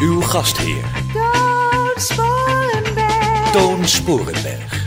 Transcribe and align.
Uw 0.00 0.20
gastheer, 0.20 0.84
Toon 1.12 1.92
Sporenberg. 1.96 3.50
Toon 3.52 3.84
Sporenberg. 3.88 4.86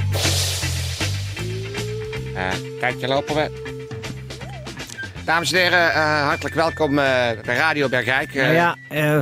Eh 2.35 2.49
kijkje 2.79 3.07
lopen 3.07 3.35
we. 3.35 3.51
Dames 5.25 5.51
en 5.51 5.59
heren, 5.59 5.93
eh, 5.93 6.25
hartelijk 6.27 6.55
welkom 6.55 6.89
eh, 6.89 7.05
bij 7.45 7.55
Radio 7.55 7.89
Bergijk. 7.89 8.33
Nou 8.33 8.53
ja, 8.53 8.75
eh, 8.89 9.19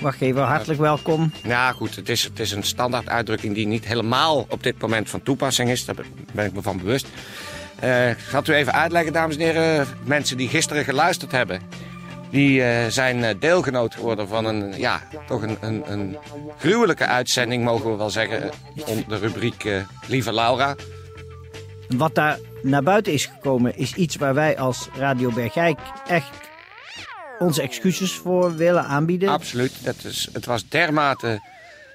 wacht 0.00 0.20
even, 0.20 0.42
hartelijk 0.42 0.80
welkom. 0.80 1.32
Nou 1.42 1.74
goed, 1.74 1.96
het 1.96 2.08
is, 2.08 2.22
het 2.22 2.40
is 2.40 2.52
een 2.52 2.62
standaard 2.62 3.08
uitdrukking 3.08 3.54
die 3.54 3.66
niet 3.66 3.84
helemaal 3.84 4.46
op 4.48 4.62
dit 4.62 4.80
moment 4.80 5.10
van 5.10 5.22
toepassing 5.22 5.70
is. 5.70 5.84
Daar 5.84 5.96
ben 6.32 6.46
ik 6.46 6.52
me 6.52 6.62
van 6.62 6.78
bewust. 6.78 7.06
Eh, 7.80 8.10
ik 8.10 8.18
ga 8.18 8.38
het 8.38 8.48
u 8.48 8.52
even 8.54 8.72
uitleggen, 8.72 9.12
dames 9.12 9.36
en 9.36 9.42
heren. 9.42 9.86
Mensen 10.04 10.36
die 10.36 10.48
gisteren 10.48 10.84
geluisterd 10.84 11.32
hebben, 11.32 11.60
die 12.30 12.62
eh, 12.62 12.86
zijn 12.90 13.24
eh, 13.24 13.34
deelgenoot 13.40 13.94
geworden 13.94 14.28
van 14.28 14.44
een, 14.44 14.78
ja, 14.78 15.02
toch 15.26 15.42
een, 15.42 15.56
een, 15.60 15.92
een 15.92 16.16
gruwelijke 16.58 17.06
uitzending, 17.06 17.64
mogen 17.64 17.90
we 17.90 17.96
wel 17.96 18.10
zeggen. 18.10 18.42
eh, 18.42 18.88
Onder 18.88 19.08
de 19.08 19.16
rubriek 19.26 19.64
eh, 19.64 19.82
Lieve 20.06 20.32
Laura. 20.32 20.74
Wat 21.88 22.14
daar 22.14 22.38
naar 22.62 22.82
buiten 22.82 23.12
is 23.12 23.26
gekomen 23.26 23.76
is 23.76 23.94
iets 23.94 24.16
waar 24.16 24.34
wij 24.34 24.58
als 24.58 24.88
Radio 24.96 25.32
Bergijk 25.32 25.78
echt 26.06 26.30
onze 27.38 27.62
excuses 27.62 28.12
voor 28.12 28.56
willen 28.56 28.84
aanbieden. 28.84 29.28
Absoluut. 29.28 29.84
Dat 29.84 30.04
is, 30.04 30.28
het 30.32 30.46
was 30.46 30.68
dermate 30.68 31.40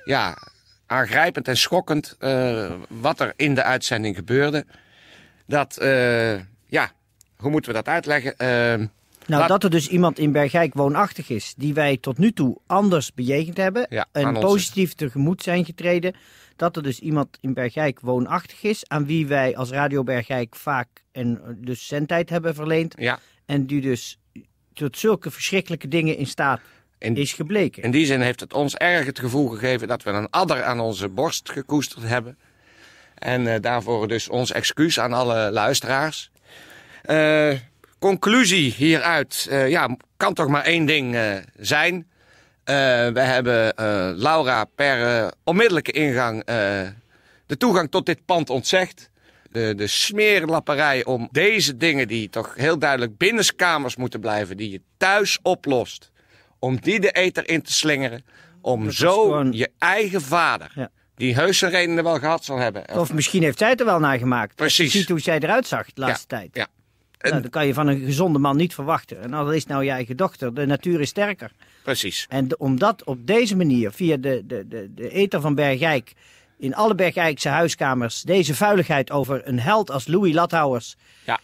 ja, 0.05 0.37
aangrijpend 0.85 1.47
en 1.47 1.57
schokkend 1.57 2.17
wat 2.87 3.19
er 3.19 3.33
in 3.35 3.55
de 3.55 3.63
uitzending 3.63 4.15
gebeurde. 4.15 4.65
Dat, 5.47 5.77
ja, 6.67 6.91
hoe 7.37 7.51
moeten 7.51 7.71
we 7.71 7.77
dat 7.83 7.87
uitleggen? 7.87 8.35
Nou, 9.27 9.47
dat 9.47 9.63
er 9.63 9.69
dus 9.69 9.87
iemand 9.87 10.19
in 10.19 10.31
Bergijk 10.31 10.73
woonachtig 10.73 11.29
is 11.29 11.53
die 11.57 11.73
wij 11.73 11.97
tot 11.97 12.17
nu 12.17 12.31
toe 12.31 12.57
anders 12.67 13.13
bejegend 13.13 13.57
hebben 13.57 13.85
Ja, 13.89 14.05
en 14.11 14.33
positief 14.33 14.93
tegemoet 14.93 15.43
zijn 15.43 15.65
getreden. 15.65 16.15
Dat 16.55 16.75
er 16.75 16.83
dus 16.83 16.99
iemand 16.99 17.37
in 17.41 17.53
Bergijk 17.53 17.99
woonachtig 17.99 18.63
is 18.63 18.87
aan 18.87 19.05
wie 19.05 19.27
wij 19.27 19.55
als 19.55 19.69
Radio 19.69 20.03
Bergijk 20.03 20.55
vaak 20.55 20.87
en 21.11 21.41
eh, 21.43 21.51
dus 21.57 21.87
zendtijd 21.87 22.29
hebben 22.29 22.55
verleend. 22.55 22.93
ja, 22.97 23.19
En 23.45 23.65
die 23.65 23.81
dus 23.81 24.19
tot 24.73 24.97
zulke 24.97 25.31
verschrikkelijke 25.31 25.87
dingen 25.87 26.17
in 26.17 26.27
staat 26.27 26.61
in, 26.97 27.15
is 27.15 27.33
gebleken. 27.33 27.83
in 27.83 27.91
die 27.91 28.05
zin 28.05 28.21
heeft 28.21 28.39
het 28.39 28.53
ons 28.53 28.75
erg 28.75 29.05
het 29.05 29.19
gevoel 29.19 29.47
gegeven 29.47 29.87
dat 29.87 30.03
we 30.03 30.09
een 30.09 30.29
adder 30.29 30.63
aan 30.63 30.79
onze 30.79 31.09
borst 31.09 31.49
gekoesterd 31.51 32.07
hebben. 32.07 32.37
En 33.15 33.53
eh, 33.53 33.61
daarvoor 33.61 34.07
dus 34.07 34.29
ons 34.29 34.51
excuus 34.51 34.99
aan 34.99 35.13
alle 35.13 35.51
luisteraars. 35.51 36.31
Eh, 37.01 37.51
conclusie 38.05 38.73
hieruit, 38.77 39.47
eh, 39.49 39.69
ja, 39.69 39.97
kan 40.17 40.33
toch 40.33 40.47
maar 40.47 40.63
één 40.63 40.85
ding 40.85 41.15
eh, 41.15 41.31
zijn. 41.57 42.07
Eh, 42.63 42.75
we 43.07 43.19
hebben 43.19 43.73
Laura 44.21 44.65
per 44.75 45.31
onmiddellijke 45.43 45.91
ingang 45.91 46.43
de 47.45 47.57
toegang 47.57 47.91
tot 47.91 48.05
dit 48.05 48.25
pand 48.25 48.49
ontzegd. 48.49 49.09
De, 49.51 49.73
de 49.75 49.87
smeerlapperij 49.87 51.05
om 51.05 51.27
deze 51.31 51.77
dingen 51.77 52.07
die 52.07 52.29
toch 52.29 52.55
heel 52.55 52.79
duidelijk 52.79 53.17
binnenskamers 53.17 53.95
moeten 53.95 54.19
blijven, 54.19 54.57
die 54.57 54.71
je 54.71 54.81
thuis 54.97 55.39
oplost, 55.41 56.11
om 56.59 56.79
die 56.81 56.99
de 56.99 57.11
eter 57.11 57.49
in 57.49 57.61
te 57.61 57.73
slingeren. 57.73 58.25
Om 58.61 58.83
Dat 58.83 58.93
zo 58.93 59.21
gewoon- 59.21 59.51
je 59.51 59.71
eigen 59.77 60.21
vader, 60.21 60.71
Ja. 60.75 60.89
die 61.15 61.35
heus 61.35 61.57
zijn 61.57 61.71
redenen 61.71 62.03
wel 62.03 62.19
gehad 62.19 62.45
zal 62.45 62.57
hebben. 62.57 62.99
Of 62.99 63.13
misschien 63.13 63.43
heeft 63.43 63.57
zij 63.57 63.69
het 63.69 63.79
er 63.79 63.85
wel 63.85 63.99
naar 63.99 64.17
gemaakt. 64.17 64.55
Precies. 64.55 64.91
ziet 64.91 65.09
hoe 65.09 65.19
zij 65.19 65.39
eruit 65.39 65.67
zag 65.67 65.85
de 65.93 66.01
laatste 66.01 66.27
tijd. 66.27 66.49
Ja, 66.53 66.67
Nou, 67.29 67.41
dat 67.41 67.51
kan 67.51 67.67
je 67.67 67.73
van 67.73 67.87
een 67.87 67.99
gezonde 68.05 68.39
man 68.39 68.57
niet 68.57 68.73
verwachten. 68.73 69.21
En 69.21 69.33
al 69.33 69.51
is 69.51 69.65
nou 69.65 69.83
je 69.83 69.89
eigen 69.91 70.17
dochter, 70.17 70.53
de 70.53 70.65
natuur 70.65 71.01
is 71.01 71.09
sterker. 71.09 71.51
precies. 71.83 72.25
En 72.29 72.47
de- 72.47 72.57
om 72.57 72.79
dat 72.79 73.03
op 73.03 73.27
deze 73.27 73.55
manier, 73.55 73.91
via 73.91 74.17
de, 74.17 74.41
de, 74.45 74.67
de, 74.67 74.91
de 74.95 75.09
ether 75.09 75.41
van 75.41 75.55
Bergijk, 75.55 76.13
in 76.57 76.75
alle 76.75 76.95
Bergijkse 76.95 77.49
huiskamers, 77.49 78.21
deze 78.21 78.55
vuiligheid 78.55 79.11
over 79.11 79.41
een 79.47 79.59
held 79.59 79.91
als 79.91 80.07
Louis 80.07 80.33
Lathouwers 80.33 80.95
Ja. 81.25 81.39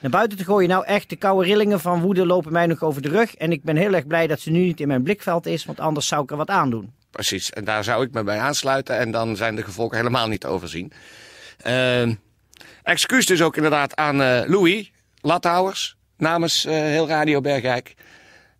naar 0.00 0.10
buiten 0.10 0.38
te 0.38 0.44
gooien. 0.44 0.68
Nou 0.68 0.84
echt, 0.84 1.08
de 1.10 1.16
koude 1.16 1.46
rillingen 1.46 1.80
van 1.80 2.00
woede 2.00 2.26
lopen 2.26 2.52
mij 2.52 2.66
nog 2.66 2.82
over 2.82 3.02
de 3.02 3.08
rug. 3.08 3.34
En 3.34 3.52
ik 3.52 3.62
ben 3.62 3.76
heel 3.76 3.92
erg 3.94 4.06
blij 4.06 4.26
dat 4.26 4.40
ze 4.40 4.50
nu 4.50 4.58
niet 4.64 4.80
in 4.80 4.88
mijn 4.88 5.02
blikveld 5.02 5.46
is, 5.46 5.64
want 5.64 5.80
anders 5.80 6.06
zou 6.06 6.22
ik 6.22 6.30
er 6.30 6.36
wat 6.36 6.50
aan 6.50 6.70
doen. 6.70 6.92
Precies, 7.10 7.50
en 7.50 7.64
daar 7.64 7.84
zou 7.84 8.04
ik 8.04 8.12
me 8.12 8.22
bij 8.24 8.38
aansluiten 8.38 8.98
en 8.98 9.10
dan 9.10 9.36
zijn 9.36 9.56
de 9.56 9.62
gevolgen 9.62 9.96
helemaal 9.96 10.28
niet 10.28 10.40
te 10.40 10.46
overzien. 10.48 10.92
Ehm 11.62 12.14
excuus 12.82 13.26
dus 13.26 13.42
ook 13.42 13.56
inderdaad 13.56 13.96
aan 13.96 14.22
eh, 14.22 14.48
Louis 14.48 14.92
Lathouwers 15.22 15.96
namens 16.16 16.64
eh, 16.64 16.74
heel 16.74 17.08
Radio 17.08 17.40
Bergijk 17.40 17.94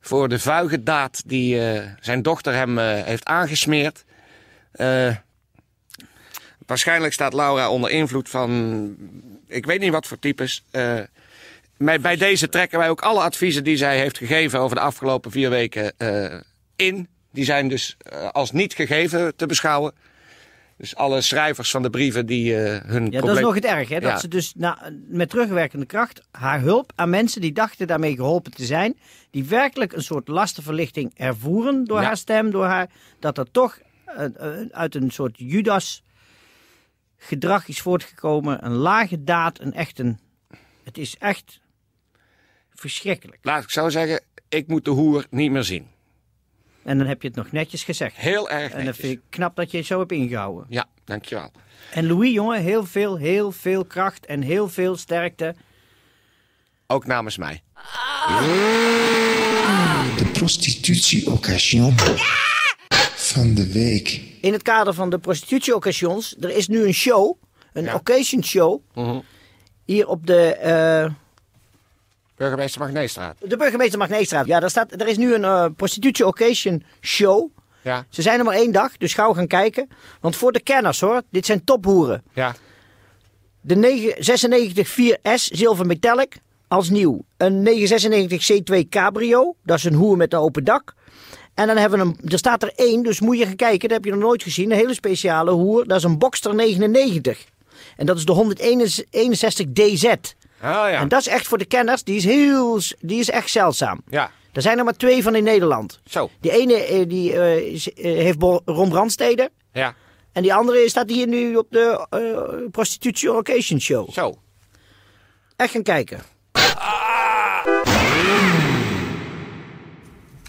voor 0.02 0.28
de 0.28 0.38
vuige 0.38 0.82
daad 0.82 1.22
die 1.26 1.68
eh, 1.68 1.88
zijn 2.00 2.22
dochter 2.22 2.54
hem 2.54 2.78
eh, 2.78 3.02
heeft 3.02 3.24
aangesmeerd. 3.24 4.04
Waarschijnlijk 6.66 7.12
staat 7.12 7.32
Laura 7.32 7.70
onder 7.70 7.90
invloed 7.90 8.28
van, 8.28 8.96
ik 9.46 9.66
weet 9.66 9.80
niet 9.80 9.90
wat 9.90 10.06
voor 10.06 10.18
types. 10.18 10.64
Eh, 10.70 10.98
bij, 11.76 12.16
deze 12.16 12.48
trekken 12.48 12.78
wij 12.78 12.90
ook 12.90 13.00
alle 13.00 13.20
adviezen 13.20 13.64
die 13.64 13.76
zij 13.76 13.98
heeft 13.98 14.18
gegeven 14.18 14.60
over 14.60 14.76
de 14.76 14.82
afgelopen 14.82 15.30
vier 15.30 15.50
weken 15.50 15.92
in. 16.76 17.08
Die 17.32 17.44
zijn 17.44 17.68
dus 17.68 17.96
als 18.32 18.52
niet 18.52 18.74
gegeven 18.74 19.36
te 19.36 19.46
beschouwen. 19.46 19.92
Dus 20.82 20.96
alle 20.96 21.20
schrijvers 21.20 21.70
van 21.70 21.82
de 21.82 21.90
brieven 21.90 22.26
die 22.26 22.56
eh, 22.56 22.60
hun 22.62 23.02
Ja, 23.02 23.08
probleem... 23.08 23.20
dat 23.20 23.36
is 23.36 23.40
nog 23.42 23.54
het 23.54 23.64
erg, 23.64 23.88
hè? 23.88 24.00
Dat 24.00 24.10
Ja. 24.10 24.18
ze 24.18 24.28
dus 24.28 24.52
na, 24.56 24.92
met 25.08 25.28
terugwerkende 25.30 25.86
kracht 25.86 26.22
haar 26.30 26.60
hulp 26.60 26.92
aan 26.94 27.10
mensen 27.10 27.40
die 27.40 27.52
dachten 27.52 27.86
daarmee 27.86 28.14
geholpen 28.14 28.52
te 28.52 28.64
zijn, 28.64 28.98
die 29.30 29.44
werkelijk 29.44 29.92
een 29.92 30.02
soort 30.02 30.28
lastenverlichting 30.28 31.12
ervoeren 31.14 31.84
door 31.84 32.00
Ja. 32.00 32.06
haar 32.06 32.16
stem, 32.16 32.50
door 32.50 32.64
haar, 32.64 32.90
dat 33.18 33.38
er 33.38 33.50
toch 33.50 33.78
eh, 34.04 34.24
eh, 34.24 34.66
uit 34.70 34.94
een 34.94 35.10
soort 35.10 35.38
Judas 35.38 36.02
gedrag 37.18 37.68
is 37.68 37.80
voortgekomen, 37.80 38.64
een 38.64 38.72
lage 38.76 39.24
daad, 39.24 39.60
een 39.60 39.72
echt 39.72 39.98
een, 39.98 40.18
het 40.84 40.98
is 40.98 41.16
echt 41.18 41.60
verschrikkelijk. 42.74 43.38
Laat 43.42 43.62
ik 43.62 43.70
zo 43.70 43.88
zeggen, 43.88 44.20
ik 44.48 44.66
moet 44.66 44.84
de 44.84 44.90
hoer 44.90 45.26
niet 45.30 45.50
meer 45.50 45.64
zien. 45.64 45.86
En 46.84 46.98
dan 46.98 47.06
heb 47.06 47.22
je 47.22 47.28
het 47.28 47.36
nog 47.36 47.52
netjes 47.52 47.84
gezegd. 47.84 48.16
Heel 48.16 48.50
erg 48.50 48.62
En 48.70 48.76
dat 48.76 48.84
netjes. 48.86 48.96
vind 49.06 49.12
ik 49.12 49.20
knap 49.28 49.56
dat 49.56 49.70
je 49.70 49.76
het 49.76 49.86
zo 49.86 49.98
hebt 49.98 50.12
ingehouden. 50.12 50.66
Ja, 50.68 50.86
dankjewel. 51.04 51.50
En 51.92 52.06
Louis, 52.06 52.32
jongen, 52.32 52.60
heel 52.60 52.84
veel, 52.86 53.16
heel 53.16 53.52
veel 53.52 53.84
kracht 53.84 54.26
en 54.26 54.42
heel 54.42 54.68
veel 54.68 54.96
sterkte. 54.96 55.54
Ook 56.86 57.06
namens 57.06 57.36
mij. 57.36 57.62
De 60.16 60.24
prostitutie-occasion 60.32 61.94
van 63.14 63.54
de 63.54 63.72
week. 63.72 64.20
in 64.40 64.52
het 64.52 64.62
kader 64.62 64.94
van 64.94 65.10
de 65.10 65.18
prostitutie-occasions, 65.18 66.36
er 66.40 66.50
is 66.56 66.68
nu 66.68 66.84
een 66.84 66.94
show, 66.94 67.36
een 67.72 67.84
Ja. 67.84 67.94
occasion 67.94 68.44
show, 68.44 68.80
Mhm. 68.94 69.20
hier 69.84 70.06
op 70.08 70.26
de, 70.26 70.54
eh, 70.54 71.10
Burgemeester 72.42 72.80
Magneestraat. 72.80 73.36
de 73.40 73.56
burgemeester 73.56 73.98
Magneestraat. 73.98 74.46
Ja, 74.46 74.60
daar 74.60 74.70
staat, 74.70 74.92
er 75.00 75.08
is 75.08 75.16
nu 75.16 75.34
een 75.34 75.44
eh, 75.44 75.66
prostitutie-occasion 75.76 76.82
show. 77.00 77.50
Ja, 77.82 78.06
Ze 78.08 78.22
zijn 78.22 78.38
er 78.38 78.44
maar 78.44 78.54
één 78.54 78.72
dag, 78.72 78.96
dus 78.96 79.14
gauw 79.14 79.32
gaan 79.32 79.46
kijken. 79.46 79.88
Want 80.20 80.36
voor 80.36 80.52
de 80.52 80.60
kenners 80.62 81.00
hoor, 81.00 81.22
dit 81.30 81.46
zijn 81.46 81.64
tophoeren. 81.64 82.22
ja. 82.32 82.54
De 83.60 83.74
996 83.76 84.90
4S 84.90 85.34
Zilver 85.56 85.86
Metallic 85.86 86.36
als 86.68 86.90
nieuw. 86.90 87.24
Een 87.36 87.62
996 87.62 88.56
C2 88.84 88.88
Cabrio, 88.88 89.54
dat 89.64 89.76
is 89.78 89.84
een 89.84 89.94
hoer 89.94 90.16
met 90.16 90.32
een 90.32 90.38
open 90.38 90.64
dak. 90.64 90.94
En 91.54 91.66
dan 91.66 91.76
hebben 91.76 91.98
we 91.98 92.04
een, 92.04 92.30
er 92.30 92.38
staat 92.38 92.62
er 92.62 92.72
één, 92.76 93.02
dus 93.02 93.20
moet 93.20 93.38
je 93.38 93.44
gaan 93.46 93.56
kijken, 93.56 93.88
dat 93.88 93.90
heb 93.96 94.04
je 94.04 94.10
nog 94.10 94.20
nooit 94.20 94.42
gezien. 94.42 94.70
Een 94.70 94.76
hele 94.76 94.94
speciale 94.94 95.50
hoer, 95.50 95.86
dat 95.86 95.96
is 95.98 96.04
een 96.04 96.18
Boxster 96.18 96.54
99. 96.54 97.44
En 97.96 98.06
dat 98.06 98.16
is 98.16 98.24
de 98.24 98.32
161 98.32 99.66
DZ. 99.72 100.12
Oh 100.62 100.68
ja. 100.68 100.90
En 100.92 101.08
dat 101.08 101.20
is 101.20 101.26
echt 101.26 101.46
voor 101.46 101.58
de 101.58 101.64
kenners, 101.64 102.04
die 102.04 102.16
is, 102.16 102.24
heel, 102.24 102.80
die 103.00 103.20
is 103.20 103.30
echt 103.30 103.50
zeldzaam. 103.50 104.02
Ja, 104.08 104.30
Er 104.52 104.62
zijn 104.62 104.78
er 104.78 104.84
maar 104.84 104.96
twee 104.96 105.22
van 105.22 105.34
in 105.34 105.44
Nederland. 105.44 106.00
zo. 106.04 106.30
Die 106.40 106.50
ene 106.60 106.74
eh, 106.74 107.08
die, 107.08 107.32
eh, 107.40 107.56
is- 107.56 107.92
eh, 107.92 108.04
heeft 108.04 108.42
Ron 108.64 108.88
Brandstede. 108.88 109.50
Ja, 109.72 109.94
En 110.32 110.42
die 110.42 110.54
andere 110.54 110.88
staat 110.88 111.10
hier 111.10 111.26
nu 111.26 111.56
op 111.56 111.66
de 111.70 112.06
eh 112.10 112.70
Prostitutie 112.70 113.32
Occasion 113.32 113.80
Show. 113.80 114.10
zo. 114.10 114.34
Echt 115.56 115.72
gaan 115.72 115.82
kijken. 115.82 116.20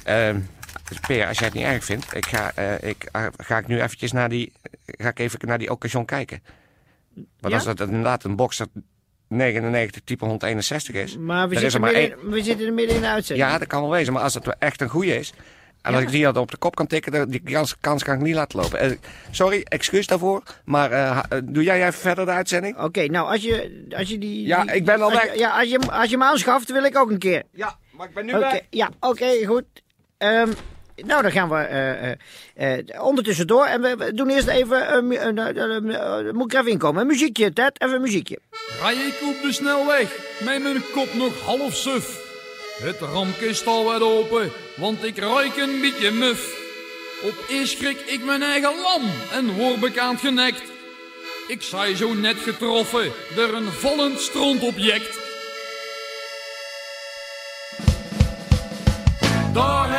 Ehm 0.03 0.39
Peer, 1.07 1.27
als 1.27 1.37
jij 1.37 1.47
het 1.47 1.55
niet 1.57 1.65
erg 1.65 1.83
vindt, 1.85 2.15
ik 2.15 2.25
ga, 2.25 2.51
ik, 2.81 3.03
eh, 3.11 3.25
ga 3.37 3.57
ik 3.57 3.67
nu 3.67 3.81
eventjes 3.81 4.11
naar 4.11 4.29
die, 4.29 4.51
ga 4.85 5.09
ik 5.09 5.19
even 5.19 5.39
naar 5.47 5.57
die 5.57 5.71
occasion 5.71 6.05
kijken. 6.05 6.43
Want 7.13 7.25
Ja? 7.39 7.53
als 7.53 7.63
dat 7.63 7.79
inderdaad 7.79 8.23
een 8.23 8.35
boxer 8.35 8.67
99 9.33 10.01
type 10.03 10.25
161 10.25 10.95
is, 10.95 11.17
Maar 11.17 11.49
we 11.49 11.55
is 11.55 11.61
zitten, 11.61 11.81
maar 11.81 11.91
midden, 11.93 12.29
we 12.29 12.43
zitten 12.43 12.65
er 12.67 12.73
midden 12.73 12.95
in 12.95 13.01
de 13.01 13.07
uitzending. 13.07 13.49
ja, 13.49 13.57
dat 13.57 13.67
kan 13.67 13.81
wel 13.81 13.91
wezen. 13.91 14.13
Maar 14.13 14.21
als 14.21 14.33
het 14.33 14.55
echt 14.59 14.81
een 14.81 14.89
goede 14.89 15.15
is, 15.19 15.33
en 15.81 15.91
Ja. 15.91 15.95
als 15.97 16.05
ik 16.05 16.11
die 16.11 16.27
al 16.27 16.33
op 16.41 16.51
de 16.51 16.57
kop 16.57 16.75
kan 16.75 16.87
tikken, 16.87 17.29
die 17.29 17.41
kans, 17.43 17.75
kans 17.79 18.03
kan 18.03 18.13
ik 18.15 18.21
niet 18.21 18.35
laten 18.35 18.59
lopen. 18.59 18.79
Eh, 18.79 18.91
sorry, 19.31 19.61
excuus 19.63 20.07
daarvoor, 20.07 20.43
maar 20.65 20.91
eh, 20.91 21.17
eh, 21.29 21.39
doe 21.43 21.63
jij 21.63 21.79
even 21.81 21.93
verder 21.99 22.25
de 22.25 22.31
uitzending? 22.31 22.77
Oké, 22.77 23.05
nou 23.05 23.27
als 23.31 23.41
je, 23.41 23.85
als 23.97 24.09
je 24.09 24.17
die... 24.17 24.47
Ja, 24.47 24.61
die- 24.63 24.75
ik 24.75 24.85
ben 24.85 25.01
al 25.01 25.09
je- 25.11 25.15
weg. 25.15 25.35
Ja, 25.37 25.59
als 25.59 25.69
je, 25.69 25.79
als 25.91 26.09
je 26.09 26.17
hem 26.17 26.23
aanschaft, 26.23 26.71
wil 26.71 26.83
ik 26.83 26.97
ook 26.97 27.09
een 27.11 27.17
keer. 27.19 27.43
Ja, 27.51 27.77
maar 27.91 28.07
ik 28.07 28.13
ben 28.13 28.25
nu 28.25 28.33
Oké, 28.35 28.59
ja, 28.69 28.89
oké, 28.99 29.45
goed. 29.45 29.63
Ehm, 30.17 30.49
nou, 30.95 31.21
dan 31.21 31.31
gaan 31.31 31.49
we 31.49 31.55
eh, 32.55 33.03
ondertussen 33.03 33.47
door. 33.47 33.65
En 33.65 33.81
we, 33.81 34.13
doen 34.13 34.29
eerst 34.29 34.47
even... 34.47 35.05
moet 36.35 36.53
ik 36.53 36.59
even 36.59 36.71
inkomen? 36.71 37.07
Muziekje, 37.07 37.53
Ted. 37.53 37.81
Even 37.81 38.01
muziekje. 38.01 38.39
Rij 38.81 38.93
ik 38.93 39.19
op 39.23 39.41
de 39.41 39.51
snelweg 39.51 40.17
met 40.43 40.63
mijn 40.63 40.83
kop 40.93 41.13
nog 41.13 41.41
half 41.41 41.75
suf. 41.75 42.21
Het 42.81 42.99
rampje 42.99 43.53
staat 43.53 43.83
wat 43.83 44.01
open, 44.01 44.51
want 44.75 45.03
ik 45.03 45.17
ruik 45.17 45.57
een 45.57 45.81
beetje 45.81 46.11
muf. 46.11 46.61
Opeens 47.23 47.71
schrik 47.71 47.99
ik 47.99 48.25
mijn 48.25 48.41
eigen 48.41 48.73
lam 48.81 49.01
en 49.31 49.53
word 49.53 49.79
bekend 49.79 50.19
genekt. 50.19 50.61
Ik 51.47 51.61
zei 51.61 51.95
zo 51.95 52.13
net 52.13 52.37
getroffen 52.37 53.11
door 53.35 53.53
een 53.53 53.71
vallend 53.71 54.19
strontobject. 54.19 55.19
Daar 59.53 59.92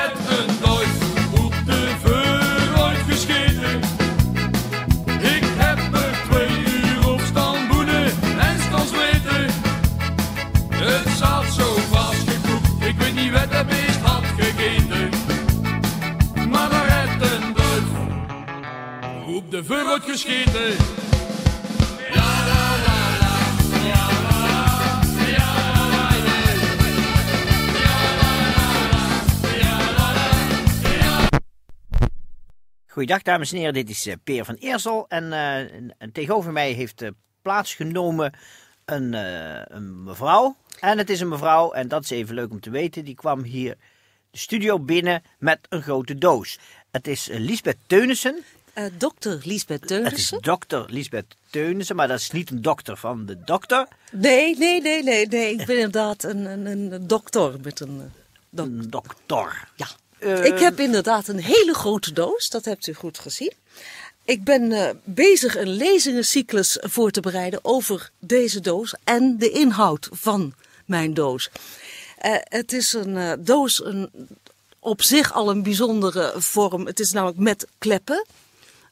de 19.55 20.77
ja. 30.99 31.29
Goeiedag, 32.87 33.23
dames 33.23 33.53
en 33.53 33.59
heren. 33.59 33.75
Dit 33.75 33.91
is 33.91 34.07
eh, 34.07 34.15
Peer 34.25 34.45
van 34.45 34.55
Eersel. 34.55 35.09
En, 35.09 35.33
eh, 35.33 35.59
en- 35.59 35.95
en 35.99 36.13
tegenover 36.13 36.53
mij 36.53 36.73
heeft 36.73 37.03
eh, 37.03 37.09
plaatsgenomen 37.43 38.33
een, 38.85 39.15
eh, 39.15 39.63
een 39.65 40.03
mevrouw. 40.03 40.57
En 40.81 40.99
het 40.99 41.11
is 41.11 41.21
een 41.21 41.29
mevrouw, 41.29 41.73
en 41.73 41.89
dat 41.89 42.03
is 42.05 42.11
even 42.11 42.35
leuk 42.35 42.51
om 42.51 42.61
te 42.61 42.71
weten. 42.71 43.05
Die 43.05 43.15
kwam 43.15 43.43
hier 43.43 43.77
de 44.31 44.39
studio 44.39 44.79
binnen 44.81 45.23
met 45.39 45.59
een 45.69 45.83
grote 45.83 46.19
doos. 46.19 46.59
Het 46.91 47.07
is 47.07 47.29
eh, 47.29 47.39
Lisbeth 47.41 47.79
Teunissen. 47.87 48.45
Eh, 48.75 48.85
dokter 48.99 49.41
Lisbeth 49.45 49.81
Het 49.81 49.91
is 49.91 49.97
Teunissen? 49.99 50.43
dokter 50.43 50.85
Lisbeth 50.89 51.25
Teunissen, 51.51 51.97
maar 51.97 52.09
dat 52.09 52.19
is 52.19 52.31
niet 52.31 52.51
een 52.51 52.63
dokter 52.63 52.97
van 52.97 53.27
de 53.27 53.45
dokter. 53.45 53.89
Nee, 54.13 54.57
nee, 54.59 54.81
nee, 54.83 55.03
nee, 55.03 55.27
nee. 55.27 55.51
Ik 55.53 55.67
ben 55.67 55.77
inderdaad 55.77 56.23
een, 56.23 56.45
een, 56.45 56.93
een 56.93 57.07
dokter 57.07 57.55
met 57.63 57.81
een... 57.81 58.01
eh, 58.01 58.07
dok- 58.51 58.67
Een 58.67 58.91
dokter. 58.91 59.69
ja. 59.77 59.87
Eh, 60.19 60.45
ik 60.45 60.59
heb 60.59 60.81
inderdaad 60.81 61.29
een 61.29 61.39
hele 61.39 61.75
grote 61.75 62.13
doos, 62.13 62.49
dat 62.51 62.65
hebt 62.65 62.87
u 62.87 62.95
goed 62.95 63.19
gezien. 63.19 63.53
Ik 64.25 64.45
ben 64.45 65.01
bezig 65.05 65.57
een 65.57 65.69
lezingencyclus 65.69 66.79
voor 66.81 67.11
te 67.11 67.21
bereiden 67.21 67.61
over 67.63 68.11
deze 68.19 68.61
doos 68.61 68.95
en 69.05 69.39
de 69.39 69.51
inhoud 69.51 70.09
van 70.13 70.55
mijn 70.87 71.15
doos. 71.15 71.51
Het 72.49 72.73
is 72.73 72.93
een 72.93 73.45
doos, 73.45 73.85
een, 73.85 74.11
op 74.79 75.03
zich 75.03 75.33
al 75.33 75.51
een 75.51 75.63
bijzondere 75.63 76.33
vorm. 76.37 76.87
Het 76.87 77.01
is 77.01 77.13
namelijk 77.13 77.39
met 77.39 77.67
kleppen. 77.79 78.27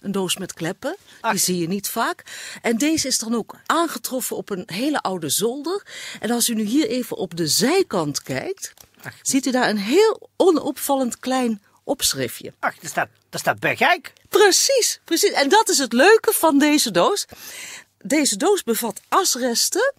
Een 0.03 0.13
doos 0.13 0.37
met 0.37 0.53
kleppen. 0.53 0.97
Die 1.31 1.39
zie 1.39 1.59
je 1.59 1.69
niet 1.69 1.89
vaak. 1.89 2.23
En 2.63 2.79
deze 2.79 3.07
is 3.07 3.19
dan 3.19 3.35
ook 3.35 3.55
aangetroffen 3.67 4.37
op 4.37 4.51
een 4.51 4.63
hele 4.67 5.01
oude 5.01 5.31
zolder. 5.31 5.87
En 6.21 6.31
als 6.31 6.49
u 6.49 6.55
nu 6.55 6.63
hier 6.63 6.89
even 6.89 7.17
op 7.17 7.37
de 7.37 7.47
zijkant 7.47 8.23
kijkt, 8.23 8.75
ziet 9.23 9.47
u 9.47 9.51
daar 9.51 9.69
een 9.69 9.79
heel 9.79 10.31
onopvallend 10.37 11.19
klein 11.19 11.63
opschriftje. 11.85 12.53
Ach, 12.59 12.75
daar 12.75 12.91
staat, 12.91 13.09
daar 13.31 13.41
staat 13.41 13.61
Bergijk. 13.61 14.13
Precies, 14.29 15.01
precies. 15.05 15.33
En 15.33 15.49
dat 15.49 15.69
is 15.69 15.79
het 15.79 15.93
leuke 15.93 16.33
van 16.33 16.59
deze 16.59 16.91
doos. 16.91 17.27
Deze 17.99 18.37
doos 18.37 18.63
bevat 18.63 19.01
asresten 19.09 19.95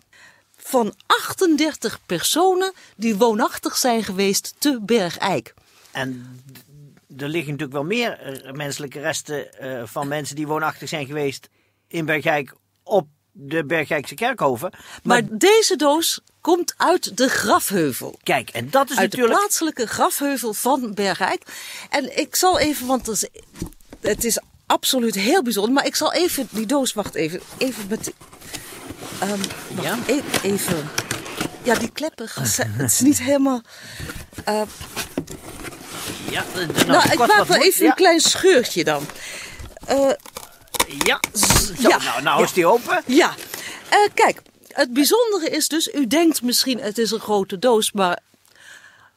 van 0.57 0.95
38 1.05 1.99
personen 2.05 2.73
die 2.95 3.15
woonachtig 3.15 3.77
zijn 3.77 4.03
geweest 4.03 4.53
te 4.57 4.79
Bergijk. 4.81 5.53
En 5.91 6.41
er 7.17 7.27
liggen 7.27 7.51
natuurlijk 7.51 7.71
wel 7.73 7.83
meer 7.83 8.19
eh, 8.19 8.51
menselijke 8.51 8.99
resten 8.99 9.59
eh, 9.59 9.81
van 9.85 10.07
mensen 10.07 10.35
die 10.35 10.47
woonachtig 10.47 10.89
zijn 10.89 11.05
geweest 11.05 11.49
in 11.87 12.05
Bergijk 12.05 12.53
op 12.83 13.07
de 13.31 13.65
Bergijkse 13.65 14.15
kerkhoven. 14.15 14.69
Maar, 15.03 15.23
Maar 15.23 15.37
deze 15.37 15.75
doos 15.75 16.19
komt 16.41 16.73
uit 16.77 17.17
de 17.17 17.29
grafheuvel. 17.29 18.19
kijk, 18.23 18.49
en 18.49 18.69
dat 18.69 18.89
is 18.89 18.97
Uit 18.97 19.11
de 19.11 19.17
natuurlijk. 19.17 19.39
plaatselijke 19.39 19.87
grafheuvel 19.87 20.53
van 20.53 20.93
Bergijk. 20.93 21.43
En 21.89 22.17
ik 22.19 22.35
zal 22.35 22.59
even, 22.59 22.87
want 22.87 23.05
het 23.07 23.15
is, 23.23 23.29
het 24.01 24.23
is 24.23 24.39
absoluut 24.65 25.15
heel 25.15 25.43
bijzonder. 25.43 25.73
Maar 25.73 25.85
ik 25.85 25.95
zal 25.95 26.13
even 26.13 26.47
die 26.51 26.65
doos, 26.65 26.93
wacht 26.93 27.15
even. 27.15 27.39
Even 27.57 27.87
met. 27.89 28.03
die- 28.03 28.13
ehm, 29.19 29.39
wacht, 29.75 29.81
Ja? 29.85 29.97
e- 30.07 30.21
even. 30.43 30.89
Ja, 31.63 31.75
die 31.75 31.91
kleppen. 31.91 32.27
Het 32.33 32.91
is 32.91 32.99
niet 32.99 33.19
helemaal. 33.21 33.61
eh, 34.45 34.61
Ja, 36.33 36.43
de- 36.53 36.65
de- 36.73 36.85
nou, 36.85 37.11
ik 37.11 37.17
maak 37.17 37.43
wel 37.45 37.57
even 37.61 37.83
ja, 37.83 37.89
een 37.89 37.95
klein 37.95 38.19
scheurtje 38.19 38.83
dan. 38.83 39.05
Eh, 39.87 40.09
Ja, 41.05 41.19
zo, 41.35 41.73
ja, 41.89 41.97
nou, 41.97 42.21
nou 42.21 42.37
ja. 42.39 42.43
is 42.43 42.53
die 42.53 42.65
open. 42.65 43.01
Ja, 43.05 43.33
Eh, 43.89 43.97
kijk, 44.13 44.41
het 44.67 44.93
bijzondere 44.93 45.49
is 45.49 45.67
dus, 45.67 45.93
u 45.93 46.07
denkt 46.07 46.41
misschien 46.41 46.79
het 46.79 46.97
is 46.97 47.11
een 47.11 47.19
grote 47.19 47.59
doos, 47.59 47.91
maar 47.91 48.19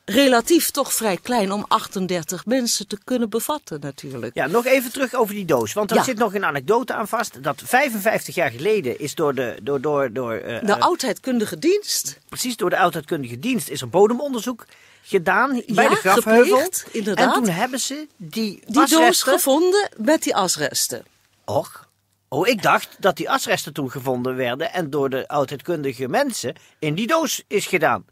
relatief 0.04 0.70
toch 0.70 0.92
vrij 0.94 1.18
klein 1.22 1.52
om 1.52 1.64
38 1.68 2.46
mensen 2.46 2.86
te 2.86 2.98
kunnen 3.04 3.28
bevatten 3.30 3.80
natuurlijk. 3.80 4.34
Ja, 4.34 4.46
nog 4.46 4.66
even 4.66 4.92
terug 4.92 5.14
over 5.14 5.34
die 5.34 5.44
doos. 5.44 5.72
Want 5.72 5.90
er 5.90 5.96
Ja. 5.96 6.02
zit 6.02 6.18
nog 6.18 6.34
een 6.34 6.44
anekdote 6.44 6.92
aan 6.94 7.08
vast. 7.08 7.42
Dat 7.42 7.62
55 7.64 8.34
jaar 8.34 8.50
geleden 8.50 8.98
is 9.00 9.14
door 9.14 9.34
de. 9.34 9.56
Door, 9.62 9.80
door, 9.80 10.12
door, 10.12 10.32
eh, 10.34 10.60
De 10.66 10.72
eh, 10.72 10.80
oudheidkundige 10.80 11.58
dienst, 11.58 12.18
precies 12.28 12.56
door 12.56 12.70
de 12.70 12.78
oudheidkundige 12.78 13.38
dienst 13.38 13.68
is 13.68 13.80
er 13.80 13.88
bodemonderzoek 13.88 14.64
gedaan 15.08 15.62
bij 15.66 15.84
Ja, 15.84 15.88
de 15.90 15.96
grafheuvel. 15.96 16.44
gepleegd, 16.44 16.86
inderdaad. 16.90 17.36
En 17.36 17.42
toen 17.42 17.52
hebben 17.52 17.80
ze 17.80 18.06
die, 18.16 18.62
die 18.66 18.86
doos 18.88 19.22
gevonden 19.22 19.88
met 19.96 20.22
die 20.22 20.36
asresten. 20.36 21.04
Och. 21.44 21.84
Oh, 22.28 22.48
ik 22.48 22.62
dacht 22.62 22.88
dat 22.98 23.16
die 23.16 23.30
asresten 23.30 23.72
toen 23.72 23.90
gevonden 23.90 24.36
werden 24.36 24.72
en 24.72 24.90
door 24.90 25.10
de 25.10 25.28
oudheidkundige 25.28 26.08
mensen 26.08 26.54
in 26.78 26.94
die 26.94 27.06
doos 27.06 27.42
is 27.48 27.66
gedaan. 27.66 28.04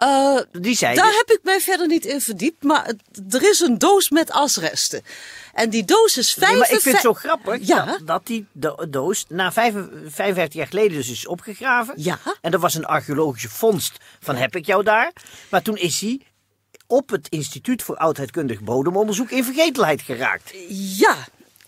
Eh, 0.00 0.36
Die 0.52 0.76
zei 0.76 0.94
daar 0.94 1.06
dus- 1.06 1.16
heb 1.16 1.30
ik 1.30 1.40
mij 1.42 1.60
verder 1.60 1.86
niet 1.86 2.04
in 2.04 2.20
verdiept, 2.20 2.62
maar 2.62 2.84
het- 2.86 3.34
er 3.34 3.48
is 3.50 3.60
een 3.60 3.78
doos 3.78 4.10
met 4.10 4.30
asresten. 4.30 5.02
En 5.54 5.70
die 5.70 5.84
doos 5.84 6.16
is 6.18 6.36
Nee, 6.36 6.56
maar 6.56 6.70
ik 6.70 6.80
vind 6.80 6.84
het 6.94 7.00
zo 7.04 7.12
55 7.14 7.18
grappig 7.18 7.66
Ja. 7.68 7.84
dat, 7.84 8.06
dat 8.06 8.26
die 8.26 8.46
do- 8.52 8.76
doos 8.88 9.24
na 9.28 9.52
vijf- 9.52 9.74
55 10.06 10.52
jaar 10.58 10.66
geleden 10.66 10.96
dus 10.96 11.10
is 11.10 11.26
opgegraven. 11.26 11.94
Ja. 11.96 12.18
En 12.40 12.52
er 12.52 12.58
was 12.58 12.74
een 12.74 12.84
archeologische 12.84 13.48
vondst 13.48 13.96
van 14.20 14.36
heb 14.36 14.56
ik 14.56 14.66
jou 14.66 14.82
daar. 14.84 15.12
Maar 15.48 15.62
toen 15.62 15.76
is 15.76 16.00
hij 16.00 16.20
op 16.86 17.10
het 17.10 17.26
Instituut 17.28 17.82
voor 17.82 17.96
Oudheidkundig 17.96 18.60
Bodemonderzoek 18.60 19.30
in 19.30 19.44
vergetelheid 19.44 20.02
geraakt. 20.02 20.50
Ja, 20.96 21.16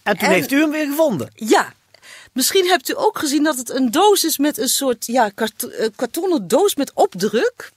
En 0.02 0.18
toen 0.18 0.28
En- 0.28 0.34
heeft 0.34 0.50
u 0.52 0.60
hem 0.60 0.70
weer 0.70 0.86
gevonden. 0.86 1.30
Ja. 1.34 1.72
Misschien 2.32 2.66
hebt 2.66 2.88
u 2.90 2.94
ook 2.96 3.18
gezien 3.18 3.42
dat 3.42 3.56
het 3.56 3.70
een 3.70 3.90
doos 3.90 4.24
is 4.24 4.38
met 4.38 4.58
een 4.58 4.68
soort 4.68 5.06
ja, 5.06 5.30
eh, 5.34 5.86
kartonnen 5.96 6.48
doos 6.48 6.74
met 6.74 6.92
opdruk. 6.94 7.70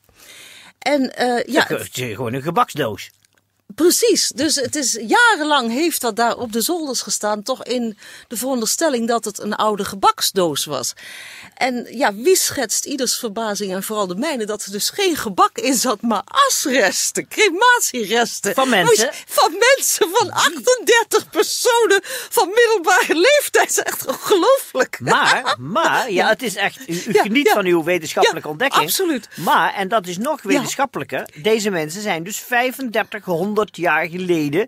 En 0.85 1.15
eh, 1.15 1.53
ja, 1.53 1.67
gewoon 1.91 2.33
een 2.33 2.41
gebaksdoos. 2.41 3.11
Precies, 3.75 4.31
dus 4.35 4.55
het 4.55 4.75
is 4.75 4.99
jarenlang 5.07 5.71
heeft 5.71 6.01
dat 6.01 6.15
daar 6.15 6.37
op 6.37 6.51
de 6.51 6.61
zolders 6.61 7.01
gestaan, 7.01 7.43
toch 7.43 7.63
in 7.63 7.97
de 8.27 8.37
veronderstelling 8.37 9.07
dat 9.07 9.25
het 9.25 9.39
een 9.39 9.53
oude 9.55 9.85
gebaksdoos 9.85 10.65
was. 10.65 10.93
En 11.55 11.87
ja, 11.89 12.13
wie 12.13 12.35
schetst 12.35 12.85
ieders 12.85 13.17
verbazing 13.17 13.73
en 13.73 13.83
vooral 13.83 14.07
de 14.07 14.15
mijne 14.15 14.45
dat 14.45 14.65
er 14.65 14.71
dus 14.71 14.89
geen 14.89 15.15
gebak 15.15 15.57
in 15.57 15.73
zat, 15.73 16.01
maar 16.01 16.21
asresten, 16.25 17.27
crematieresten. 17.27 18.53
Van 18.53 18.69
mensen? 18.69 19.09
Van 19.25 19.51
mensen, 19.51 20.09
van 20.11 20.31
38 20.31 21.29
personen 21.29 21.99
van 22.03 22.47
middelbare 22.55 23.15
leeftijd. 23.15 23.75
Dat 23.75 23.85
is 23.85 23.93
echt 23.93 24.05
ongelooflijk. 24.07 24.99
Maar, 24.99 25.55
maar, 25.59 26.11
ja, 26.11 26.27
het 26.29 26.43
is 26.43 26.55
echt, 26.55 26.79
u, 26.89 27.03
u 27.07 27.13
Ja, 27.13 27.21
geniet 27.21 27.47
ja. 27.47 27.53
van 27.53 27.65
uw 27.65 27.83
wetenschappelijke 27.83 28.47
Ja, 28.47 28.53
ontdekking. 28.53 28.83
absoluut. 28.83 29.27
Maar, 29.35 29.73
en 29.73 29.87
dat 29.87 30.07
is 30.07 30.17
nog 30.17 30.41
wetenschappelijker, 30.41 31.29
deze 31.35 31.69
mensen 31.69 32.01
zijn 32.01 32.23
dus 32.23 32.37
3500 32.47 33.64
jaar 33.71 34.07
geleden 34.09 34.67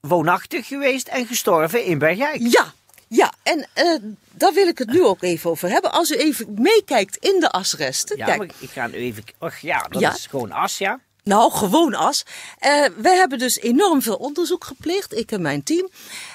woonachtig 0.00 0.66
geweest 0.66 1.08
en 1.08 1.26
gestorven 1.26 1.84
in 1.84 1.98
Bergijk. 1.98 2.36
Ja, 2.40 2.72
ja, 3.08 3.32
en 3.42 3.66
eh, 3.72 3.96
daar 4.30 4.52
wil 4.52 4.66
ik 4.68 4.78
het 4.78 4.88
nu 4.90 5.04
ook 5.04 5.22
even 5.22 5.50
over 5.50 5.68
hebben. 5.68 5.92
Als 5.92 6.10
u 6.10 6.14
even 6.16 6.46
meekijkt 6.62 7.16
in 7.16 7.40
de 7.40 7.50
asresten. 7.50 8.16
Ja, 8.16 8.24
kijk, 8.26 8.38
maar 8.38 8.48
ik 8.58 8.70
ga 8.70 8.86
nu 8.86 8.94
even, 8.94 9.24
och 9.38 9.56
ja, 9.56 9.86
dat 9.88 10.00
Ja. 10.00 10.14
is 10.14 10.26
gewoon 10.26 10.52
as, 10.52 10.78
ja. 10.78 11.00
Nou, 11.22 11.52
gewoon 11.52 11.94
as. 11.94 12.22
Eh 12.58 12.84
we 12.96 13.08
hebben 13.08 13.38
dus 13.38 13.58
enorm 13.58 14.02
veel 14.02 14.16
onderzoek 14.16 14.64
gepleegd, 14.64 15.14
ik 15.16 15.32
en 15.32 15.42
mijn 15.42 15.62
team. 15.62 15.88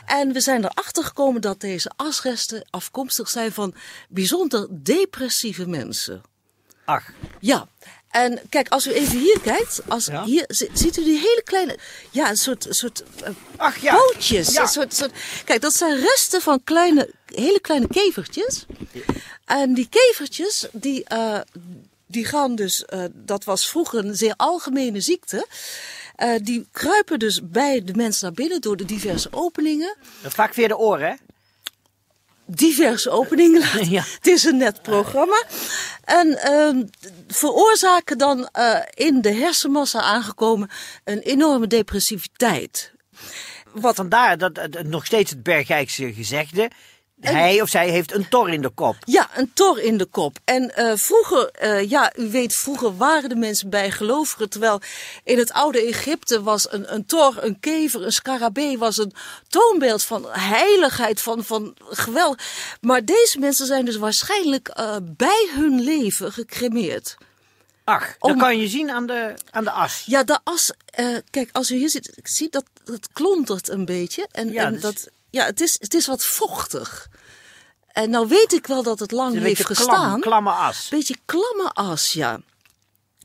En 0.05 0.34
we 0.34 0.41
zijn 0.41 0.63
erachter 0.63 1.03
gekomen 1.03 1.41
dat 1.41 1.60
deze 1.62 1.91
asresten 1.96 2.67
afkomstig 2.69 3.29
zijn 3.29 3.51
van 3.51 3.74
bijzonder 4.10 4.67
depressieve 4.69 5.67
mensen. 5.67 6.22
Ach, 6.86 7.12
Ja, 7.39 7.67
en 8.09 8.39
kijk, 8.49 8.69
als 8.69 8.87
u 8.87 8.91
even 8.91 9.19
hier 9.19 9.39
kijkt, 9.43 9.79
als 9.87 10.05
Ja. 10.05 10.23
hier, 10.23 10.43
zi- 10.47 10.69
ziet 10.73 10.97
u 10.97 11.03
die 11.03 11.17
hele 11.17 11.41
kleine, 11.43 11.77
ja, 12.11 12.29
een 12.29 12.37
soort, 12.37 12.65
soort 12.69 13.03
eh, 13.23 13.29
ach 13.55 13.77
ja. 13.77 13.95
pootjes. 13.95 14.53
Ja. 14.53 14.61
Een 14.61 14.67
soort, 14.67 14.93
soort, 14.93 15.11
kijk, 15.45 15.61
dat 15.61 15.73
zijn 15.73 15.99
resten 15.99 16.41
van 16.41 16.63
kleine, 16.63 17.09
hele 17.25 17.59
kleine 17.59 17.87
kevertjes. 17.87 18.65
En 19.45 19.73
die 19.73 19.89
kevertjes, 19.89 20.67
die, 20.71 21.03
eh, 21.03 21.39
die 22.07 22.25
gaan 22.25 22.55
dus, 22.55 22.85
eh, 22.85 23.03
dat 23.13 23.43
was 23.43 23.69
vroeger 23.69 24.05
een 24.05 24.15
zeer 24.15 24.33
algemene 24.37 25.01
ziekte. 25.01 25.47
Die 26.41 26.67
kruipen 26.71 27.19
dus 27.19 27.39
bij 27.43 27.83
de 27.83 27.93
mens 27.93 28.21
naar 28.21 28.31
binnen 28.31 28.61
door 28.61 28.77
de 28.77 28.85
diverse 28.85 29.27
openingen. 29.31 29.95
Vaak 30.23 30.53
via 30.53 30.67
de 30.67 30.77
oren, 30.77 31.07
hè? 31.09 31.13
Diverse 32.50 33.10
openingen 33.10 33.60
laten. 33.60 33.89
Ja. 33.89 34.03
Het 34.15 34.27
is 34.27 34.44
een 34.44 34.58
net 34.58 34.82
programma. 34.82 35.44
En 36.03 36.41
ehm, 36.41 36.84
veroorzaken 37.27 38.18
dan 38.18 38.48
eh, 38.51 38.79
in 38.94 39.22
de 39.22 39.34
hersenmassa 39.34 40.01
aangekomen 40.01 40.70
een 41.03 41.20
enorme 41.20 41.68
depressiviteit. 41.68 42.91
Wat 43.74 43.96
vandaar 43.96 44.38
dat 44.38 44.84
nog 44.84 45.06
steeds 45.06 45.29
het 45.29 45.44
Bergijkse 45.44 46.13
gezegde. 46.13 46.70
Hij 47.21 47.61
of 47.61 47.69
zij 47.69 47.89
heeft 47.89 48.13
een 48.13 48.29
tor 48.29 48.49
in 48.49 48.61
de 48.61 48.69
kop. 48.69 48.95
Ja, 49.05 49.29
een 49.35 49.51
tor 49.53 49.79
in 49.79 49.97
de 49.97 50.05
kop. 50.05 50.38
En 50.45 50.75
eh, 50.75 50.95
vroeger, 50.95 51.49
eh, 51.51 51.89
ja, 51.89 52.13
u 52.17 52.29
weet, 52.29 52.55
vroeger 52.55 52.97
waren 52.97 53.29
de 53.29 53.35
mensen 53.35 53.69
bijgelovigen. 53.69 54.49
Terwijl 54.49 54.81
in 55.23 55.38
het 55.38 55.51
oude 55.51 55.85
Egypte 55.85 56.43
was 56.43 56.71
een, 56.71 56.93
een 56.93 57.05
tor, 57.05 57.43
een 57.43 57.59
kever, 57.59 58.03
een 58.05 58.11
scarabee 58.11 58.77
was 58.77 58.97
een 58.97 59.13
toonbeeld 59.47 60.03
van 60.03 60.25
heiligheid, 60.29 61.21
van, 61.21 61.43
van 61.43 61.75
geweld. 61.79 62.41
Maar 62.81 63.05
deze 63.05 63.39
mensen 63.39 63.65
zijn 63.65 63.85
dus 63.85 63.95
waarschijnlijk 63.97 64.67
eh, 64.67 64.95
bij 65.03 65.47
hun 65.55 65.81
leven 65.81 66.31
gecremeerd. 66.31 67.17
Ach, 67.83 68.15
dat 68.19 68.31
Om- 68.31 68.38
kan 68.39 68.57
je 68.59 68.67
zien 68.67 68.89
aan 68.91 69.05
de, 69.05 69.33
aan 69.51 69.63
de 69.63 69.71
as. 69.71 70.03
Ja, 70.05 70.23
de 70.23 70.39
as. 70.43 70.71
kijk, 71.29 71.49
als 71.51 71.71
u 71.71 71.75
hier 71.75 71.89
zit, 71.89 72.17
ik 72.17 72.27
zie 72.27 72.49
dat 72.49 72.63
het 72.85 73.07
klontert 73.13 73.69
een 73.69 73.85
beetje. 73.85 74.27
En, 74.31 74.51
Ja, 74.51 74.65
en 74.65 74.73
dus- 74.73 74.81
dat, 74.81 75.09
ja 75.29 75.45
het, 75.45 75.62
is, 75.62 75.75
het 75.79 75.93
is 75.93 76.07
wat 76.07 76.25
vochtig. 76.25 77.07
En 77.88 78.09
nou 78.09 78.27
weet 78.27 78.53
ik 78.53 78.67
wel 78.67 78.83
dat 78.83 79.00
het 79.00 79.12
lang 79.12 79.33
heeft 79.33 79.43
beetje 79.43 79.65
gestaan. 79.65 80.05
klam, 80.05 80.21
klamme 80.21 80.51
as. 80.51 80.88
Beetje 80.89 81.15
klamme 81.25 81.71
as, 81.74 82.13
ja. 82.13 82.39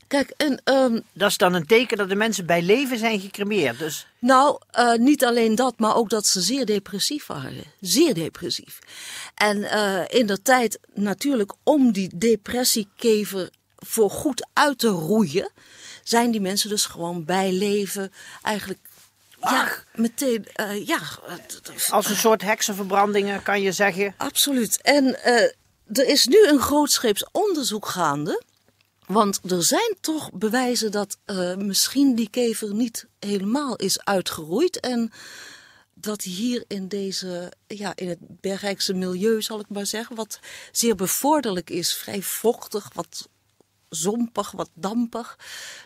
Kijk, 0.07 0.29
en 0.37 0.61
ehm, 0.63 0.99
Dat 1.13 1.29
is 1.29 1.37
dan 1.37 1.53
een 1.53 1.65
teken 1.65 1.97
dat 1.97 2.09
de 2.09 2.15
mensen 2.15 2.45
bij 2.45 2.61
leven 2.61 2.97
zijn 2.97 3.19
gecremeerd. 3.19 3.79
Dus 3.79 4.07
nou, 4.19 4.57
eh, 4.71 4.93
niet 4.93 5.25
alleen 5.25 5.55
dat, 5.55 5.79
maar 5.79 5.95
ook 5.95 6.09
dat 6.09 6.25
ze 6.27 6.41
zeer 6.41 6.65
depressief 6.65 7.25
waren. 7.25 7.63
Zeer 7.81 8.13
depressief. 8.13 8.79
En 9.35 9.63
eh, 9.63 10.19
in 10.19 10.25
de 10.25 10.41
tijd 10.41 10.79
natuurlijk 10.93 11.53
om 11.63 11.91
die 11.91 12.11
depressiekever 12.15 13.49
voor 13.75 14.09
goed 14.11 14.47
uit 14.53 14.79
te 14.79 14.87
roeien, 14.87 15.51
zijn 16.03 16.31
die 16.31 16.41
mensen 16.41 16.69
dus 16.69 16.85
gewoon 16.85 17.25
bij 17.25 17.51
leven 17.51 18.11
eigenlijk. 18.41 18.79
Ja, 19.51 19.83
meteen, 19.95 20.45
eh, 20.53 20.87
ja, 20.87 20.99
als 21.89 22.09
een 22.09 22.15
soort 22.15 22.41
heksenverbrandingen 22.41 23.43
kan 23.43 23.61
je 23.61 23.71
zeggen. 23.71 24.13
Absoluut. 24.17 24.81
En 24.81 25.23
eh, 25.23 25.43
er 25.85 26.07
is 26.07 26.25
nu 26.25 26.47
een 26.47 26.59
grootscheeps 26.59 27.25
onderzoek 27.31 27.85
gaande. 27.85 28.43
Want 29.05 29.51
er 29.51 29.63
zijn 29.63 29.95
toch 30.01 30.31
bewijzen 30.31 30.91
dat 30.91 31.17
eh, 31.25 31.55
misschien 31.55 32.15
die 32.15 32.29
kever 32.29 32.73
niet 32.73 33.07
helemaal 33.19 33.75
is 33.75 34.03
uitgeroeid. 34.03 34.79
En 34.79 35.11
dat 35.93 36.21
hier 36.21 36.63
in 36.67 36.87
deze, 36.87 37.51
ja, 37.67 37.95
in 37.95 38.09
het 38.09 38.19
Bergrijkse 38.21 38.93
milieu, 38.93 39.41
zal 39.41 39.59
ik 39.59 39.69
maar 39.69 39.85
zeggen, 39.85 40.15
wat 40.15 40.39
zeer 40.71 40.95
bevorderlijk 40.95 41.69
is, 41.69 41.93
vrij 41.93 42.21
vochtig, 42.21 42.89
wat 42.93 43.29
zompig, 43.89 44.51
wat 44.51 44.69
dampig, 44.73 45.39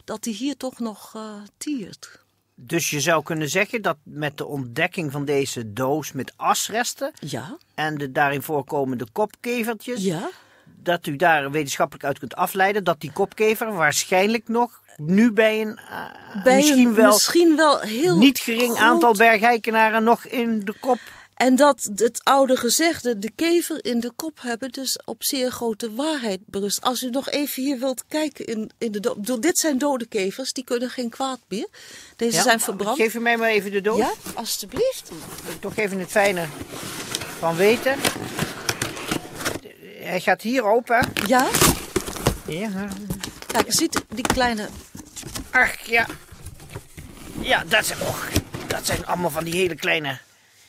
dat 0.05 0.23
die 0.23 0.33
hier 0.33 0.57
toch 0.57 0.79
nog 0.79 1.17
tiert. 1.57 2.19
Dus 2.61 2.89
je 2.89 2.99
zou 2.99 3.23
kunnen 3.23 3.49
zeggen 3.49 3.81
dat 3.81 3.97
met 4.03 4.37
de 4.37 4.45
ontdekking 4.45 5.11
van 5.11 5.25
deze 5.25 5.73
doos 5.73 6.11
met 6.11 6.33
asresten 6.35 7.11
Ja, 7.19 7.57
en 7.75 7.97
de 7.97 8.11
daarin 8.11 8.41
voorkomende 8.41 9.07
kopkevertjes, 9.11 10.03
ja. 10.03 10.29
dat 10.65 11.07
u 11.07 11.15
daar 11.15 11.51
wetenschappelijk 11.51 12.05
uit 12.05 12.19
kunt 12.19 12.35
afleiden 12.35 12.83
dat 12.83 13.01
die 13.01 13.11
kopkever 13.11 13.73
waarschijnlijk 13.73 14.47
nog 14.47 14.81
nu 14.97 15.31
bij 15.31 15.61
een 15.61 15.77
eh, 15.77 16.43
Bij 16.43 16.55
misschien 16.55 16.87
een 16.87 16.93
wel 16.93 17.11
misschien 17.11 17.55
wel 17.55 17.79
heel 17.79 18.17
niet 18.17 18.39
gering 18.39 18.77
aantal 18.77 19.13
bergijkenaren 19.13 20.03
nog 20.03 20.25
in 20.25 20.59
de 20.59 20.73
kop. 20.79 20.99
En 21.39 21.55
dat 21.55 21.89
het 21.96 22.19
oude 22.24 22.55
gezegde, 22.58 23.19
de 23.19 23.31
kever 23.36 23.86
in 23.86 24.00
de 24.00 24.12
kop 24.15 24.41
hebben, 24.41 24.69
dus 24.72 25.00
op 25.05 25.24
zeer 25.24 25.51
grote 25.51 25.93
waarheid 25.93 26.39
berust. 26.46 26.81
Als 26.81 27.03
u 27.03 27.10
nog 27.10 27.29
even 27.29 27.63
hier 27.63 27.79
wilt 27.79 28.03
kijken 28.08 28.46
in, 28.46 28.72
in 28.77 28.91
de 28.91 29.00
bedoel, 29.00 29.39
Dit 29.39 29.58
zijn 29.58 29.77
dode 29.77 30.05
kevers, 30.05 30.53
die 30.53 30.63
kunnen 30.63 30.89
geen 30.89 31.10
kwaad 31.10 31.39
meer. 31.48 31.67
Deze 32.15 32.36
Ja, 32.38 32.43
zijn 32.43 32.60
verbrand. 32.60 32.98
Geef 32.98 33.13
u 33.13 33.19
mij 33.19 33.38
maar 33.38 33.50
even 33.50 33.72
de 33.72 33.81
doos. 33.81 33.98
Ja, 33.98 34.12
alstublieft. 34.34 35.12
Toch 35.60 35.75
even 35.75 36.00
het 36.00 36.10
fijne 36.10 36.46
van 37.39 37.55
weten. 37.55 37.96
Hij 40.00 40.19
gaat 40.22 40.41
hier 40.41 40.63
open. 40.63 41.12
Ja, 41.27 41.48
Ja. 42.48 42.88
kijk, 43.48 43.65
je 43.65 43.74
ziet 43.74 44.01
die 44.10 44.27
kleine. 44.34 44.69
Ach 45.50 45.79
ja. 45.79 46.05
Ja, 47.41 47.63
dat 47.67 47.86
zijn, 47.86 48.00
och, 48.00 48.27
dat 48.67 48.86
zijn 48.86 49.05
allemaal 49.05 49.29
van 49.29 49.43
die 49.43 49.53
hele 49.53 49.75
kleine. 49.75 50.19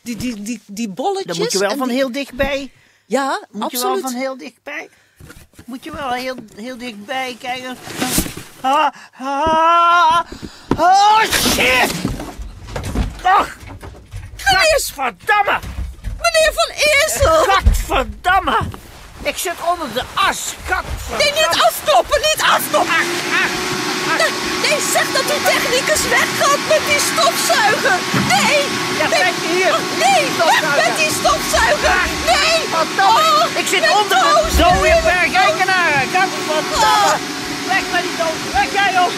Die, 0.03 0.17
die, 0.17 0.43
die, 0.43 0.61
die 0.67 0.89
bolletjes. 0.89 1.27
Dan 1.27 1.39
moet 1.39 1.53
je 1.53 1.59
wel 1.59 1.77
van 1.77 1.89
die- 1.89 1.97
heel 1.97 2.13
dichtbij. 2.13 2.73
Ja, 3.07 3.41
Moet 3.51 3.71
je 3.71 3.77
wel 3.79 3.87
absoluut. 3.87 4.11
van 4.13 4.21
heel 4.21 4.37
dichtbij. 4.37 4.89
Moet 5.65 5.85
je 5.85 5.93
wel 5.93 6.11
heel, 6.13 6.35
heel 6.57 6.77
dichtbij 6.79 7.37
kijken. 7.41 7.77
Ah, 8.61 8.89
ah, 9.21 10.21
oh 10.79 11.21
shit! 11.23 11.91
Ach! 13.23 13.57
Gadverdamme! 14.37 15.59
Meneer 16.21 16.53
Van 16.55 16.75
Eersel! 16.75 17.45
Gadverdamme! 17.45 18.59
Ik 19.23 19.37
zit 19.37 19.55
onder 19.71 19.93
de 19.95 20.03
as. 20.15 20.55
Gadverdamme! 20.67 21.25
Nee, 21.25 21.33
niet 21.33 21.63
afkloppen, 21.63 22.21
niet 22.21 22.43
afkloppen! 22.43 22.95
Ach, 22.95 23.43
ach, 23.43 23.51
Nee, 24.19 24.33
nee, 24.65 24.79
zeg 24.95 25.07
dat 25.17 25.27
die 25.33 25.43
technicus 25.53 26.03
weggaat 26.17 26.63
met 26.73 26.83
die 26.91 27.01
stofzuiger! 27.11 27.99
Nee! 28.35 28.59
Ja, 29.01 29.07
kijk 29.23 29.37
hier. 29.53 29.73
Oh, 29.75 29.83
nee, 30.05 30.23
weg 30.51 30.63
met 30.85 30.97
die 31.03 31.13
stofzuiger! 31.21 32.03
Nee! 32.33 32.57
Verdamme! 32.75 33.21
Oh, 33.21 33.61
ik 33.61 33.67
zit 33.73 33.85
onder 33.99 34.19
de 34.23 34.33
doos. 34.35 34.57
dode 34.63 35.01
bergijkenaren! 35.11 36.05
Gadverdamme! 36.15 36.97
Ah. 37.03 37.15
Weg 37.73 37.85
met 37.93 38.03
die 38.07 38.17
doos! 38.23 38.39
Weg 38.59 38.71
jij 38.81 38.93
ook! 39.03 39.15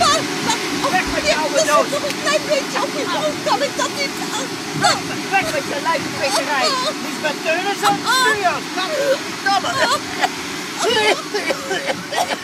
Maar, 0.00 0.20
maar, 0.46 0.60
oh, 0.84 0.90
Weg 0.96 1.06
met 1.14 1.22
die 1.26 1.34
ja, 1.34 1.40
oude 1.42 1.62
doos. 1.72 1.88
nog 1.94 2.04
een 2.08 2.18
klein 2.24 2.44
beetje 2.52 2.78
op 2.86 2.92
je 2.98 3.04
hoofd. 3.14 3.40
Kan 3.48 3.60
ik 3.68 3.72
dat 3.82 3.92
niet? 4.00 4.14
Oh, 4.38 4.46
oh. 4.88 4.98
Weg 5.34 5.46
met 5.56 5.64
je 5.72 5.78
lijfpikkerij! 5.88 6.68
Lisbeth 7.04 7.38
Teunissen, 7.44 7.96
stuur! 8.04 8.54
Gadverdamme! 8.76 9.72
Ik 10.84 12.43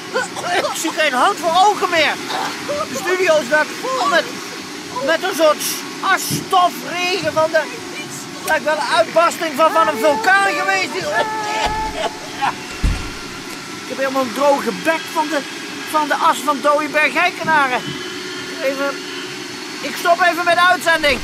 zie 0.81 0.93
geen 0.93 1.13
hand 1.13 1.39
voor 1.39 1.57
ogen 1.67 1.91
meer! 1.91 2.15
De 2.93 2.99
studio 3.05 3.35
staat 3.47 3.67
vol 3.83 4.09
met, 4.09 4.25
met 5.05 5.23
een 5.23 5.35
soort 5.35 5.63
asstofregen 6.01 7.33
van 7.33 7.51
de... 7.51 7.63
Lijkt 8.47 8.65
wel 8.65 8.75
een 8.75 8.97
uitbarsting 8.97 9.53
van, 9.57 9.71
van 9.71 9.89
een 9.89 9.99
vulkaan 9.99 10.53
geweest. 10.53 10.95
Ik 13.83 13.89
heb 13.89 13.97
helemaal 13.97 14.23
een 14.23 14.33
droge 14.33 14.73
bek 14.85 15.01
van 15.13 15.29
de, 15.29 15.41
van 15.91 16.09
de 16.09 16.15
as 16.15 16.39
van 16.39 16.59
dode 16.63 16.89
bergijkenaren. 16.89 17.81
Even... 18.63 18.91
Ik 19.81 19.97
stop 19.97 20.21
even 20.21 20.45
met 20.45 20.55
de 20.55 20.69
uitzending. 20.69 21.21